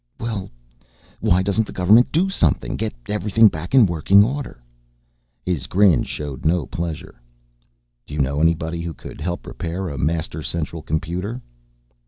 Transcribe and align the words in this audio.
"Well, 0.19 0.49
why 1.19 1.43
doesn't 1.43 1.67
the 1.67 1.71
government 1.71 2.11
do 2.11 2.27
something, 2.27 2.75
get 2.75 2.91
everything 3.07 3.49
back 3.49 3.75
in 3.75 3.85
working 3.85 4.23
order?" 4.23 4.59
His 5.45 5.67
grin 5.67 6.01
showed 6.01 6.43
no 6.43 6.65
pleasure. 6.65 7.21
"Do 8.07 8.15
you 8.15 8.19
know 8.19 8.41
anybody 8.41 8.81
who 8.81 8.95
could 8.95 9.21
help 9.21 9.45
repair 9.45 9.89
a 9.89 9.99
Master 9.99 10.41
Central 10.41 10.81
Computer?" 10.81 11.39